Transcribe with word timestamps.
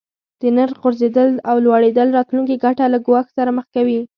د 0.41 0.43
نرخ 0.57 0.75
غورځیدل 0.83 1.29
او 1.49 1.55
لوړیدل 1.65 2.07
راتلونکې 2.17 2.61
ګټه 2.63 2.85
له 2.93 2.97
ګواښ 3.05 3.27
سره 3.37 3.49
مخ 3.57 3.65
کوي. 3.75 3.99